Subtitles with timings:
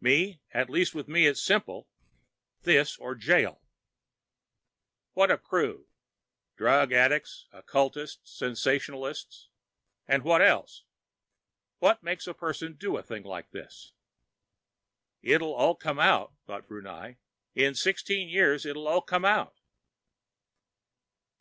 [0.00, 1.88] Me, at least with me it's simple
[2.62, 3.62] this or jail.
[5.12, 5.86] What a crew!
[6.56, 9.50] Drug addicts, occultists, sensationalists...
[10.08, 10.82] and what else?
[11.78, 13.92] What makes a person do a thing like this?
[15.22, 17.18] It'll all come out, thought Brunei.
[17.54, 19.60] In sixteen years, it'll all come out.